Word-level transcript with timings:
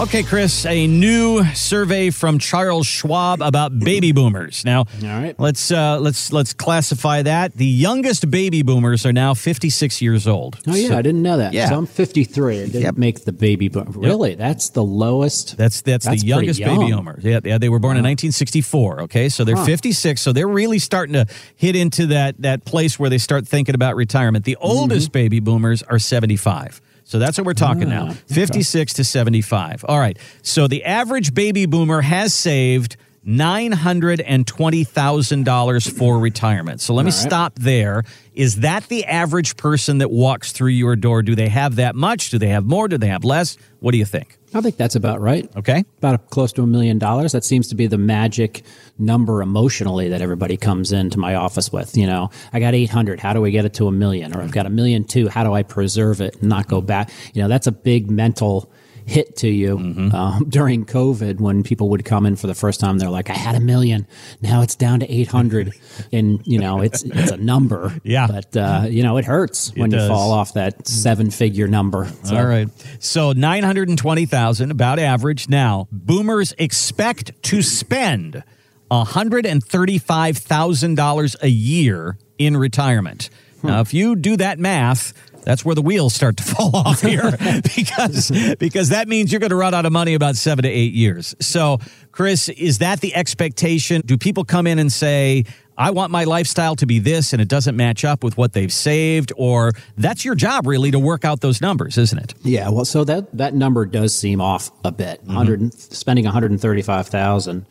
Okay, 0.00 0.22
Chris, 0.22 0.64
a 0.64 0.86
new 0.86 1.44
survey 1.54 2.08
from 2.08 2.38
Charles 2.38 2.86
Schwab 2.86 3.42
about 3.42 3.78
baby 3.78 4.12
boomers. 4.12 4.64
Now, 4.64 4.78
All 4.78 4.86
right. 5.02 5.38
let's 5.38 5.70
uh, 5.70 5.98
let's 6.00 6.32
let's 6.32 6.54
classify 6.54 7.20
that. 7.20 7.54
The 7.54 7.66
youngest 7.66 8.30
baby 8.30 8.62
boomers 8.62 9.04
are 9.04 9.12
now 9.12 9.34
56 9.34 10.00
years 10.00 10.26
old. 10.26 10.58
Oh 10.66 10.74
yeah, 10.74 10.88
So 10.88 10.96
I 10.96 11.02
didn't 11.02 11.20
know 11.20 11.36
that. 11.36 11.52
Yeah. 11.52 11.68
So 11.68 11.76
I'm 11.76 11.84
53. 11.86 12.62
I 12.62 12.66
didn't 12.66 12.80
Yep. 12.82 12.96
make 12.96 13.24
the 13.26 13.32
baby 13.32 13.68
boom. 13.68 13.92
Really? 13.94 14.36
That's 14.36 14.70
the 14.70 14.82
lowest. 14.82 15.58
That's 15.58 15.82
that's, 15.82 16.06
That's 16.06 16.22
the 16.22 16.26
youngest 16.28 16.60
baby 16.60 16.90
boomers. 16.92 17.22
Yeah, 17.22 17.40
yeah, 17.44 17.58
they 17.58 17.68
were 17.68 17.78
born 17.78 17.98
in 17.98 18.02
1964. 18.02 19.02
Okay, 19.02 19.28
so 19.28 19.44
they're 19.44 19.54
Huh. 19.56 19.66
56. 19.66 20.22
So 20.22 20.32
they're 20.32 20.48
really 20.48 20.78
starting 20.78 21.12
to 21.12 21.26
hit 21.56 21.76
into 21.76 22.06
that 22.06 22.40
that 22.40 22.64
place 22.64 22.98
where 22.98 23.10
they 23.10 23.18
start 23.18 23.46
thinking 23.46 23.74
about 23.74 23.96
retirement. 23.96 24.46
The 24.46 24.56
oldest 24.56 25.08
Mm-hmm. 25.08 25.12
baby 25.12 25.40
boomers 25.40 25.82
are 25.82 25.98
75. 25.98 26.80
So 27.10 27.18
that's 27.18 27.36
what 27.36 27.44
we're 27.44 27.54
talking 27.54 27.88
now. 27.88 28.04
Ah, 28.06 28.10
okay. 28.10 28.34
56 28.34 28.92
to 28.92 29.02
75. 29.02 29.84
All 29.88 29.98
right. 29.98 30.16
So 30.42 30.68
the 30.68 30.84
average 30.84 31.34
baby 31.34 31.66
boomer 31.66 32.02
has 32.02 32.32
saved 32.32 32.96
$920,000 33.26 35.98
for 35.98 36.18
retirement. 36.18 36.80
So 36.80 36.94
let 36.94 37.04
me 37.04 37.10
right. 37.10 37.20
stop 37.20 37.58
there. 37.58 38.04
Is 38.32 38.60
that 38.60 38.88
the 38.88 39.04
average 39.04 39.56
person 39.56 39.98
that 39.98 40.10
walks 40.10 40.52
through 40.52 40.70
your 40.70 40.96
door? 40.96 41.22
Do 41.22 41.34
they 41.34 41.48
have 41.48 41.76
that 41.76 41.94
much? 41.94 42.30
Do 42.30 42.38
they 42.38 42.48
have 42.48 42.64
more? 42.64 42.88
Do 42.88 42.96
they 42.96 43.08
have 43.08 43.24
less? 43.24 43.58
What 43.80 43.92
do 43.92 43.98
you 43.98 44.06
think? 44.06 44.38
I 44.54 44.62
think 44.62 44.76
that's 44.76 44.96
about 44.96 45.20
right. 45.20 45.48
Okay. 45.56 45.84
About 45.98 46.30
close 46.30 46.52
to 46.54 46.62
a 46.62 46.66
million 46.66 46.98
dollars. 46.98 47.32
That 47.32 47.44
seems 47.44 47.68
to 47.68 47.74
be 47.74 47.86
the 47.86 47.98
magic 47.98 48.62
number 48.98 49.42
emotionally 49.42 50.08
that 50.08 50.22
everybody 50.22 50.56
comes 50.56 50.90
into 50.90 51.18
my 51.18 51.34
office 51.34 51.70
with. 51.70 51.96
You 51.96 52.06
know, 52.06 52.30
I 52.52 52.58
got 52.58 52.74
800. 52.74 53.20
How 53.20 53.32
do 53.32 53.40
we 53.40 53.52
get 53.52 53.64
it 53.64 53.74
to 53.74 53.86
a 53.86 53.92
million? 53.92 54.34
Or 54.34 54.42
I've 54.42 54.50
got 54.50 54.66
a 54.66 54.70
million 54.70 55.04
two. 55.04 55.28
How 55.28 55.44
do 55.44 55.52
I 55.52 55.62
preserve 55.62 56.20
it 56.20 56.36
and 56.40 56.48
not 56.48 56.66
go 56.66 56.80
back? 56.80 57.10
You 57.32 57.42
know, 57.42 57.48
that's 57.48 57.66
a 57.66 57.72
big 57.72 58.10
mental 58.10 58.72
hit 59.10 59.36
to 59.38 59.48
you 59.48 59.76
um, 59.76 60.44
during 60.48 60.86
COVID 60.86 61.40
when 61.40 61.64
people 61.64 61.88
would 61.90 62.04
come 62.04 62.26
in 62.26 62.36
for 62.36 62.46
the 62.46 62.54
first 62.54 62.78
time. 62.78 62.98
They're 62.98 63.10
like, 63.10 63.28
I 63.28 63.32
had 63.34 63.56
a 63.56 63.60
million. 63.60 64.06
Now 64.40 64.62
it's 64.62 64.76
down 64.76 65.00
to 65.00 65.12
800. 65.12 65.72
and, 66.12 66.40
you 66.46 66.60
know, 66.60 66.80
it's, 66.80 67.02
it's 67.02 67.32
a 67.32 67.36
number. 67.36 67.92
Yeah. 68.04 68.28
But, 68.28 68.56
uh, 68.56 68.84
you 68.88 69.02
know, 69.02 69.16
it 69.16 69.24
hurts 69.24 69.74
when 69.74 69.90
does. 69.90 70.04
you 70.04 70.08
fall 70.08 70.30
off 70.30 70.54
that 70.54 70.86
seven 70.86 71.30
figure 71.30 71.66
number. 71.66 72.08
So- 72.22 72.36
All 72.36 72.46
right. 72.46 72.68
So 73.00 73.32
920,000 73.32 74.70
about 74.70 75.00
average. 75.00 75.48
Now, 75.48 75.88
boomers 75.90 76.54
expect 76.58 77.42
to 77.44 77.62
spend 77.62 78.44
$135,000 78.92 81.42
a 81.42 81.48
year 81.48 82.16
in 82.38 82.56
retirement. 82.56 83.28
Now, 83.62 83.82
if 83.82 83.92
you 83.92 84.16
do 84.16 84.38
that 84.38 84.58
math, 84.58 85.12
that's 85.42 85.64
where 85.64 85.74
the 85.74 85.82
wheels 85.82 86.14
start 86.14 86.36
to 86.38 86.42
fall 86.54 86.74
off 86.74 87.00
here 87.00 87.30
because 87.76 88.30
because 88.58 88.90
that 88.90 89.08
means 89.08 89.32
you're 89.32 89.40
going 89.40 89.50
to 89.50 89.56
run 89.56 89.74
out 89.74 89.86
of 89.86 89.92
money 89.92 90.14
about 90.14 90.36
7 90.36 90.62
to 90.62 90.68
8 90.68 90.92
years. 90.92 91.34
So, 91.40 91.78
Chris, 92.12 92.48
is 92.48 92.78
that 92.78 93.00
the 93.00 93.14
expectation? 93.14 94.02
Do 94.04 94.18
people 94.18 94.44
come 94.44 94.66
in 94.66 94.78
and 94.78 94.92
say, 94.92 95.44
I 95.78 95.90
want 95.92 96.12
my 96.12 96.24
lifestyle 96.24 96.76
to 96.76 96.86
be 96.86 96.98
this 96.98 97.32
and 97.32 97.40
it 97.40 97.48
doesn't 97.48 97.74
match 97.74 98.04
up 98.04 98.22
with 98.22 98.36
what 98.36 98.52
they've 98.52 98.72
saved 98.72 99.32
or 99.36 99.72
that's 99.96 100.26
your 100.26 100.34
job 100.34 100.66
really 100.66 100.90
to 100.90 100.98
work 100.98 101.24
out 101.24 101.40
those 101.40 101.62
numbers, 101.62 101.96
isn't 101.96 102.18
it? 102.18 102.34
Yeah, 102.42 102.68
well, 102.68 102.84
so 102.84 103.04
that 103.04 103.34
that 103.36 103.54
number 103.54 103.86
does 103.86 104.14
seem 104.14 104.40
off 104.40 104.70
a 104.84 104.92
bit. 104.92 105.20
Mm-hmm. 105.22 105.34
100 105.34 105.72
spending 105.72 106.26
135,000 106.26 107.64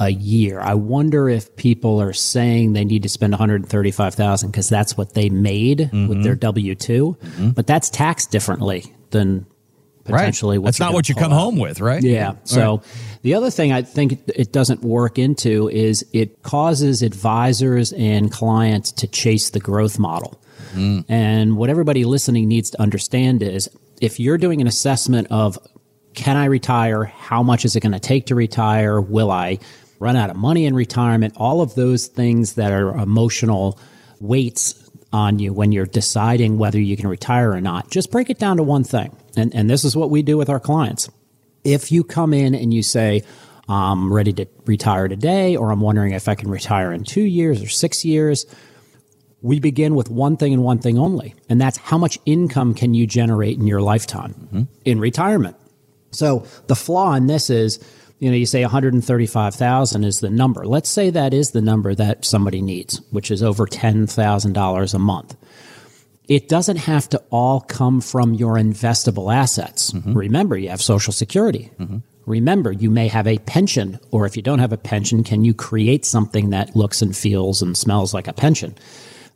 a 0.00 0.08
year. 0.10 0.58
I 0.60 0.74
wonder 0.74 1.28
if 1.28 1.54
people 1.56 2.00
are 2.00 2.12
saying 2.12 2.72
they 2.72 2.84
need 2.84 3.02
to 3.04 3.08
spend 3.08 3.32
135,000 3.32 4.50
because 4.50 4.68
that's 4.68 4.96
what 4.96 5.14
they 5.14 5.28
made 5.28 5.78
Mm-hmm. 5.78 6.08
with 6.08 6.22
their 6.24 6.34
W2, 6.36 7.54
but 7.54 7.66
that's 7.66 7.88
taxed 7.90 8.30
differently 8.32 8.92
than 9.10 9.46
potentially 10.04 10.58
what 10.58 10.66
That's 10.68 10.80
not 10.80 10.92
what 10.94 11.08
you 11.08 11.14
come 11.14 11.32
out. 11.32 11.38
home 11.38 11.58
with, 11.58 11.80
right? 11.80 12.02
Yeah. 12.02 12.32
So 12.44 12.82
the 13.22 13.34
other 13.34 13.50
thing 13.50 13.70
I 13.72 13.82
think 13.82 14.20
it 14.34 14.50
doesn't 14.52 14.82
work 14.82 15.18
into 15.18 15.68
is 15.68 16.04
it 16.12 16.42
causes 16.42 17.02
advisors 17.02 17.92
and 17.92 18.32
clients 18.32 18.90
to 18.92 19.06
chase 19.06 19.50
the 19.50 19.60
growth 19.60 19.98
model. 19.98 20.40
And 21.08 21.56
what 21.56 21.68
everybody 21.68 22.04
listening 22.04 22.46
needs 22.48 22.70
to 22.70 22.80
understand 22.80 23.42
is 23.42 23.68
if 24.00 24.18
you're 24.20 24.38
doing 24.38 24.60
an 24.60 24.66
assessment 24.66 25.26
of 25.30 25.58
can 26.14 26.36
I 26.36 26.46
retire? 26.46 27.04
How 27.04 27.42
much 27.42 27.64
is 27.64 27.76
it 27.76 27.80
going 27.80 27.92
to 27.92 28.00
take 28.00 28.26
to 28.26 28.34
retire? 28.34 29.00
Will 29.00 29.30
I 29.30 29.58
run 30.00 30.16
out 30.16 30.30
of 30.30 30.36
money 30.36 30.66
in 30.66 30.74
retirement? 30.74 31.34
All 31.36 31.60
of 31.60 31.76
those 31.76 32.08
things 32.08 32.54
that 32.54 32.72
are 32.72 32.96
emotional 32.96 33.78
weights 34.18 34.90
on 35.12 35.38
you 35.38 35.52
when 35.52 35.70
you're 35.70 35.86
deciding 35.86 36.58
whether 36.58 36.80
you 36.80 36.96
can 36.96 37.08
retire 37.08 37.52
or 37.52 37.60
not. 37.60 37.90
Just 37.90 38.10
break 38.10 38.30
it 38.30 38.38
down 38.38 38.56
to 38.56 38.62
one 38.62 38.84
thing. 38.84 39.16
And, 39.36 39.54
and 39.54 39.70
this 39.70 39.84
is 39.84 39.96
what 39.96 40.10
we 40.10 40.22
do 40.22 40.36
with 40.36 40.48
our 40.48 40.60
clients. 40.60 41.08
If 41.62 41.92
you 41.92 42.02
come 42.02 42.32
in 42.32 42.54
and 42.54 42.72
you 42.72 42.82
say, 42.82 43.22
I'm 43.68 44.12
ready 44.12 44.32
to 44.32 44.46
retire 44.66 45.06
today, 45.06 45.56
or 45.56 45.70
I'm 45.70 45.80
wondering 45.80 46.12
if 46.12 46.26
I 46.28 46.34
can 46.34 46.50
retire 46.50 46.92
in 46.92 47.04
two 47.04 47.22
years 47.22 47.62
or 47.62 47.68
six 47.68 48.04
years, 48.04 48.46
we 49.42 49.60
begin 49.60 49.94
with 49.94 50.10
one 50.10 50.36
thing 50.36 50.52
and 50.52 50.62
one 50.62 50.78
thing 50.78 50.98
only, 50.98 51.34
and 51.48 51.60
that's 51.60 51.78
how 51.78 51.96
much 51.96 52.18
income 52.26 52.74
can 52.74 52.94
you 52.94 53.06
generate 53.06 53.58
in 53.58 53.66
your 53.66 53.80
lifetime 53.80 54.34
mm-hmm. 54.34 54.62
in 54.84 55.00
retirement. 55.00 55.56
So 56.10 56.46
the 56.66 56.74
flaw 56.74 57.14
in 57.14 57.26
this 57.26 57.48
is, 57.48 57.78
you 58.20 58.30
know, 58.30 58.36
you 58.36 58.46
say 58.46 58.62
135,000 58.62 60.04
is 60.04 60.20
the 60.20 60.28
number. 60.30 60.66
Let's 60.66 60.90
say 60.90 61.08
that 61.10 61.32
is 61.32 61.50
the 61.50 61.62
number 61.62 61.94
that 61.94 62.24
somebody 62.24 62.60
needs, 62.60 63.00
which 63.10 63.30
is 63.30 63.42
over 63.42 63.66
$10,000 63.66 64.94
a 64.94 64.98
month. 64.98 65.36
It 66.28 66.48
doesn't 66.48 66.76
have 66.76 67.08
to 67.08 67.22
all 67.30 67.62
come 67.62 68.02
from 68.02 68.34
your 68.34 68.54
investable 68.54 69.34
assets. 69.34 69.90
Mm-hmm. 69.90 70.12
Remember, 70.12 70.56
you 70.56 70.68
have 70.68 70.82
Social 70.82 71.14
Security. 71.14 71.72
Mm-hmm. 71.78 71.98
Remember, 72.26 72.70
you 72.70 72.90
may 72.90 73.08
have 73.08 73.26
a 73.26 73.38
pension, 73.38 73.98
or 74.10 74.26
if 74.26 74.36
you 74.36 74.42
don't 74.42 74.58
have 74.60 74.72
a 74.72 74.76
pension, 74.76 75.24
can 75.24 75.42
you 75.42 75.54
create 75.54 76.04
something 76.04 76.50
that 76.50 76.76
looks 76.76 77.00
and 77.00 77.16
feels 77.16 77.62
and 77.62 77.76
smells 77.76 78.12
like 78.12 78.28
a 78.28 78.34
pension? 78.34 78.76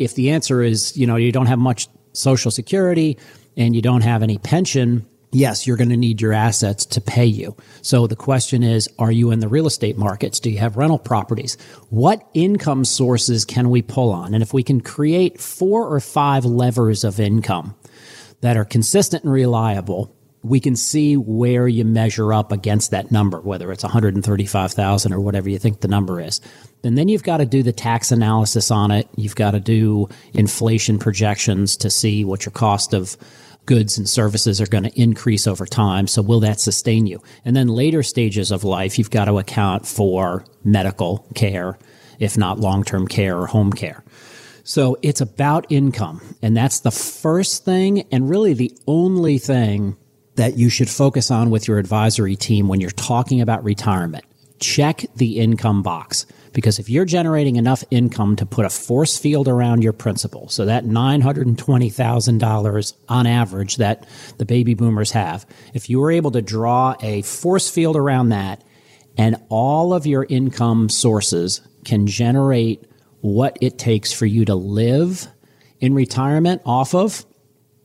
If 0.00 0.16
the 0.16 0.30
answer 0.30 0.60
is, 0.60 0.96
you 0.96 1.06
know, 1.06 1.16
you 1.16 1.30
don't 1.30 1.46
have 1.46 1.60
much 1.60 1.86
Social 2.14 2.50
Security 2.50 3.16
and 3.56 3.76
you 3.76 3.80
don't 3.80 4.02
have 4.02 4.24
any 4.24 4.38
pension, 4.38 5.06
yes, 5.32 5.66
you're 5.66 5.76
going 5.76 5.88
to 5.88 5.96
need 5.96 6.20
your 6.20 6.32
assets 6.32 6.86
to 6.86 7.00
pay 7.00 7.26
you. 7.26 7.56
So 7.80 8.06
the 8.06 8.16
question 8.16 8.62
is, 8.62 8.88
are 8.98 9.10
you 9.10 9.30
in 9.30 9.40
the 9.40 9.48
real 9.48 9.66
estate 9.66 9.98
markets? 9.98 10.38
Do 10.38 10.50
you 10.50 10.58
have 10.58 10.76
rental 10.76 10.98
properties? 10.98 11.56
What 11.90 12.28
income 12.34 12.84
sources 12.84 13.44
can 13.44 13.70
we 13.70 13.82
pull 13.82 14.10
on? 14.10 14.34
And 14.34 14.42
if 14.42 14.52
we 14.52 14.62
can 14.62 14.80
create 14.80 15.40
four 15.40 15.92
or 15.92 16.00
five 16.00 16.44
levers 16.44 17.02
of 17.02 17.18
income 17.18 17.74
that 18.42 18.56
are 18.56 18.64
consistent 18.64 19.24
and 19.24 19.32
reliable, 19.32 20.14
we 20.42 20.58
can 20.58 20.74
see 20.74 21.16
where 21.16 21.68
you 21.68 21.84
measure 21.84 22.32
up 22.32 22.50
against 22.50 22.90
that 22.90 23.12
number, 23.12 23.40
whether 23.40 23.70
it's 23.70 23.84
135,000 23.84 25.12
or 25.12 25.20
whatever 25.20 25.48
you 25.48 25.58
think 25.58 25.80
the 25.80 25.88
number 25.88 26.20
is. 26.20 26.40
And 26.82 26.98
then 26.98 27.08
you've 27.08 27.22
got 27.22 27.36
to 27.36 27.46
do 27.46 27.62
the 27.62 27.72
tax 27.72 28.10
analysis 28.10 28.72
on 28.72 28.90
it. 28.90 29.08
You've 29.16 29.36
got 29.36 29.52
to 29.52 29.60
do 29.60 30.08
inflation 30.34 30.98
projections 30.98 31.76
to 31.78 31.90
see 31.90 32.24
what 32.24 32.44
your 32.44 32.52
cost 32.52 32.92
of 32.92 33.16
goods 33.66 33.98
and 33.98 34.08
services 34.08 34.60
are 34.60 34.66
going 34.66 34.84
to 34.84 35.00
increase 35.00 35.46
over 35.46 35.66
time. 35.66 36.06
So 36.06 36.22
will 36.22 36.40
that 36.40 36.60
sustain 36.60 37.06
you? 37.06 37.22
And 37.44 37.54
then 37.54 37.68
later 37.68 38.02
stages 38.02 38.50
of 38.50 38.64
life, 38.64 38.98
you've 38.98 39.10
got 39.10 39.26
to 39.26 39.38
account 39.38 39.86
for 39.86 40.44
medical 40.64 41.26
care, 41.34 41.78
if 42.18 42.36
not 42.36 42.58
long-term 42.58 43.08
care 43.08 43.38
or 43.38 43.46
home 43.46 43.72
care. 43.72 44.02
So 44.64 44.96
it's 45.02 45.20
about 45.20 45.66
income. 45.70 46.20
And 46.40 46.56
that's 46.56 46.80
the 46.80 46.90
first 46.90 47.64
thing 47.64 48.02
and 48.12 48.28
really 48.28 48.54
the 48.54 48.76
only 48.86 49.38
thing 49.38 49.96
that 50.36 50.56
you 50.56 50.68
should 50.68 50.88
focus 50.88 51.30
on 51.30 51.50
with 51.50 51.68
your 51.68 51.78
advisory 51.78 52.36
team 52.36 52.68
when 52.68 52.80
you're 52.80 52.90
talking 52.90 53.40
about 53.40 53.64
retirement. 53.64 54.24
Check 54.62 55.04
the 55.16 55.40
income 55.40 55.82
box. 55.82 56.24
Because 56.52 56.78
if 56.78 56.88
you're 56.88 57.04
generating 57.04 57.56
enough 57.56 57.82
income 57.90 58.36
to 58.36 58.46
put 58.46 58.64
a 58.64 58.70
force 58.70 59.18
field 59.18 59.48
around 59.48 59.82
your 59.82 59.92
principal, 59.92 60.48
so 60.48 60.64
that 60.66 60.84
$920,000 60.84 62.92
on 63.08 63.26
average 63.26 63.76
that 63.76 64.06
the 64.38 64.44
baby 64.44 64.74
boomers 64.74 65.10
have, 65.12 65.46
if 65.74 65.90
you 65.90 65.98
were 65.98 66.10
able 66.10 66.30
to 66.30 66.42
draw 66.42 66.94
a 67.00 67.22
force 67.22 67.70
field 67.70 67.96
around 67.96 68.28
that 68.28 68.62
and 69.16 69.36
all 69.48 69.94
of 69.94 70.06
your 70.06 70.26
income 70.28 70.88
sources 70.88 71.60
can 71.84 72.06
generate 72.06 72.84
what 73.20 73.58
it 73.60 73.78
takes 73.78 74.12
for 74.12 74.26
you 74.26 74.44
to 74.44 74.54
live 74.54 75.26
in 75.80 75.94
retirement 75.94 76.62
off 76.64 76.94
of, 76.94 77.24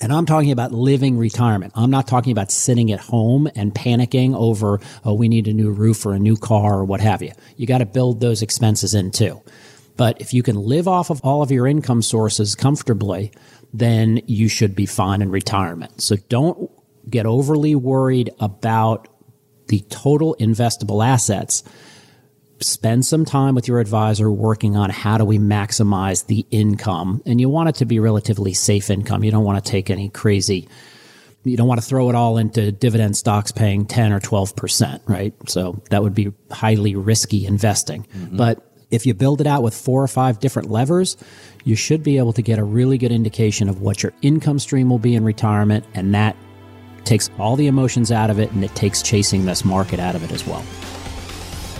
and 0.00 0.12
I'm 0.12 0.26
talking 0.26 0.52
about 0.52 0.72
living 0.72 1.18
retirement. 1.18 1.72
I'm 1.74 1.90
not 1.90 2.06
talking 2.06 2.32
about 2.32 2.50
sitting 2.50 2.92
at 2.92 3.00
home 3.00 3.48
and 3.56 3.74
panicking 3.74 4.36
over, 4.36 4.80
oh, 5.04 5.14
we 5.14 5.28
need 5.28 5.48
a 5.48 5.52
new 5.52 5.70
roof 5.70 6.06
or 6.06 6.14
a 6.14 6.18
new 6.18 6.36
car 6.36 6.78
or 6.78 6.84
what 6.84 7.00
have 7.00 7.22
you. 7.22 7.32
You 7.56 7.66
got 7.66 7.78
to 7.78 7.86
build 7.86 8.20
those 8.20 8.42
expenses 8.42 8.94
in 8.94 9.10
too. 9.10 9.42
But 9.96 10.20
if 10.20 10.32
you 10.32 10.44
can 10.44 10.56
live 10.56 10.86
off 10.86 11.10
of 11.10 11.20
all 11.22 11.42
of 11.42 11.50
your 11.50 11.66
income 11.66 12.02
sources 12.02 12.54
comfortably, 12.54 13.32
then 13.74 14.20
you 14.26 14.48
should 14.48 14.76
be 14.76 14.86
fine 14.86 15.20
in 15.22 15.30
retirement. 15.30 16.00
So 16.00 16.16
don't 16.28 16.70
get 17.10 17.26
overly 17.26 17.74
worried 17.74 18.30
about 18.38 19.08
the 19.66 19.80
total 19.90 20.36
investable 20.38 21.04
assets, 21.04 21.62
spend 22.60 23.06
some 23.06 23.24
time 23.24 23.54
with 23.54 23.68
your 23.68 23.80
advisor 23.80 24.30
working 24.30 24.76
on 24.76 24.90
how 24.90 25.18
do 25.18 25.24
we 25.24 25.38
maximize 25.38 26.26
the 26.26 26.46
income. 26.50 27.22
And 27.26 27.40
you 27.40 27.48
want 27.48 27.68
it 27.68 27.76
to 27.76 27.84
be 27.84 28.00
relatively 28.00 28.52
safe 28.54 28.90
income. 28.90 29.24
You 29.24 29.30
don't 29.30 29.44
want 29.44 29.64
to 29.64 29.70
take 29.70 29.90
any 29.90 30.08
crazy 30.08 30.68
you 31.44 31.56
don't 31.56 31.68
want 31.68 31.80
to 31.80 31.86
throw 31.86 32.08
it 32.08 32.14
all 32.14 32.36
into 32.36 32.72
dividend 32.72 33.16
stocks 33.16 33.52
paying 33.52 33.86
10 33.86 34.12
or 34.12 34.20
12%, 34.20 35.00
right? 35.08 35.34
So 35.48 35.80
that 35.90 36.02
would 36.02 36.14
be 36.14 36.32
highly 36.50 36.94
risky 36.94 37.46
investing. 37.46 38.04
Mm-hmm. 38.04 38.36
But 38.36 38.64
if 38.90 39.06
you 39.06 39.14
build 39.14 39.40
it 39.40 39.46
out 39.46 39.62
with 39.62 39.74
four 39.74 40.02
or 40.02 40.08
five 40.08 40.40
different 40.40 40.70
levers, 40.70 41.16
you 41.64 41.76
should 41.76 42.02
be 42.02 42.18
able 42.18 42.32
to 42.32 42.42
get 42.42 42.58
a 42.58 42.64
really 42.64 42.98
good 42.98 43.12
indication 43.12 43.68
of 43.68 43.80
what 43.80 44.02
your 44.02 44.12
income 44.22 44.58
stream 44.58 44.88
will 44.88 44.98
be 44.98 45.14
in 45.14 45.24
retirement. 45.24 45.84
And 45.94 46.14
that 46.14 46.36
takes 47.04 47.30
all 47.38 47.56
the 47.56 47.66
emotions 47.66 48.10
out 48.10 48.30
of 48.30 48.38
it 48.38 48.50
and 48.52 48.64
it 48.64 48.74
takes 48.74 49.02
chasing 49.02 49.46
this 49.46 49.64
market 49.64 50.00
out 50.00 50.14
of 50.14 50.22
it 50.24 50.32
as 50.32 50.46
well. 50.46 50.64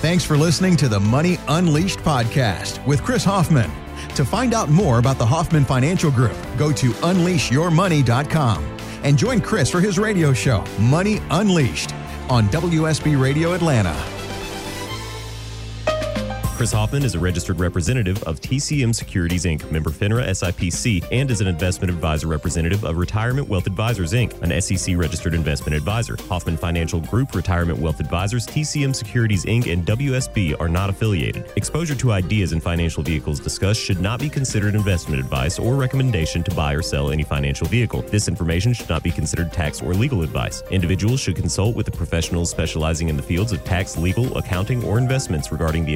Thanks 0.00 0.24
for 0.24 0.38
listening 0.38 0.76
to 0.76 0.88
the 0.88 0.98
Money 0.98 1.36
Unleashed 1.48 1.98
podcast 1.98 2.84
with 2.86 3.02
Chris 3.02 3.22
Hoffman. 3.22 3.70
To 4.14 4.24
find 4.24 4.54
out 4.54 4.70
more 4.70 4.98
about 4.98 5.18
the 5.18 5.26
Hoffman 5.26 5.66
Financial 5.66 6.10
Group, 6.10 6.36
go 6.56 6.72
to 6.72 6.90
unleashyourmoney.com 6.92 8.76
and 9.02 9.18
join 9.18 9.42
Chris 9.42 9.68
for 9.70 9.80
his 9.80 9.98
radio 9.98 10.32
show, 10.32 10.64
Money 10.78 11.20
Unleashed, 11.30 11.92
on 12.30 12.48
WSB 12.48 13.20
Radio 13.20 13.52
Atlanta. 13.52 14.19
Chris 16.60 16.72
Hoffman 16.72 17.04
is 17.04 17.14
a 17.14 17.18
registered 17.18 17.58
representative 17.58 18.22
of 18.24 18.38
TCM 18.38 18.94
Securities 18.94 19.46
Inc., 19.46 19.70
member 19.70 19.88
FINRA 19.88 20.28
SIPC, 20.28 21.02
and 21.10 21.30
is 21.30 21.40
an 21.40 21.46
investment 21.46 21.90
advisor 21.90 22.26
representative 22.26 22.84
of 22.84 22.98
Retirement 22.98 23.48
Wealth 23.48 23.66
Advisors 23.66 24.12
Inc., 24.12 24.38
an 24.42 24.60
SEC 24.60 24.94
registered 24.94 25.32
investment 25.32 25.74
advisor. 25.74 26.18
Hoffman 26.28 26.58
Financial 26.58 27.00
Group, 27.00 27.34
Retirement 27.34 27.78
Wealth 27.78 27.98
Advisors, 27.98 28.46
TCM 28.46 28.94
Securities 28.94 29.46
Inc., 29.46 29.72
and 29.72 29.86
WSB 29.86 30.60
are 30.60 30.68
not 30.68 30.90
affiliated. 30.90 31.50
Exposure 31.56 31.94
to 31.94 32.12
ideas 32.12 32.52
and 32.52 32.62
financial 32.62 33.02
vehicles 33.02 33.40
discussed 33.40 33.80
should 33.80 34.02
not 34.02 34.20
be 34.20 34.28
considered 34.28 34.74
investment 34.74 35.18
advice 35.18 35.58
or 35.58 35.76
recommendation 35.76 36.42
to 36.42 36.54
buy 36.54 36.74
or 36.74 36.82
sell 36.82 37.10
any 37.10 37.22
financial 37.22 37.68
vehicle. 37.68 38.02
This 38.02 38.28
information 38.28 38.74
should 38.74 38.90
not 38.90 39.02
be 39.02 39.10
considered 39.10 39.50
tax 39.50 39.80
or 39.80 39.94
legal 39.94 40.20
advice. 40.20 40.62
Individuals 40.70 41.20
should 41.20 41.36
consult 41.36 41.74
with 41.74 41.86
the 41.86 41.92
professionals 41.92 42.50
specializing 42.50 43.08
in 43.08 43.16
the 43.16 43.22
fields 43.22 43.50
of 43.50 43.64
tax, 43.64 43.96
legal, 43.96 44.36
accounting, 44.36 44.84
or 44.84 44.98
investments 44.98 45.50
regarding 45.50 45.86
the 45.86 45.94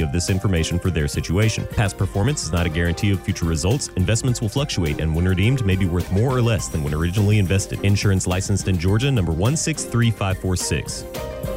of 0.00 0.12
this 0.12 0.30
information 0.30 0.78
for 0.78 0.90
their 0.90 1.08
situation. 1.08 1.66
Past 1.68 1.96
performance 1.96 2.42
is 2.42 2.52
not 2.52 2.66
a 2.66 2.68
guarantee 2.68 3.12
of 3.12 3.20
future 3.20 3.46
results. 3.46 3.88
Investments 3.96 4.40
will 4.40 4.48
fluctuate 4.48 5.00
and 5.00 5.14
when 5.14 5.26
redeemed 5.26 5.64
may 5.64 5.76
be 5.76 5.86
worth 5.86 6.10
more 6.12 6.36
or 6.36 6.42
less 6.42 6.68
than 6.68 6.82
when 6.82 6.94
originally 6.94 7.38
invested. 7.38 7.80
Insurance 7.84 8.26
licensed 8.26 8.68
in 8.68 8.78
Georgia 8.78 9.10
number 9.10 9.32
163546. 9.32 11.55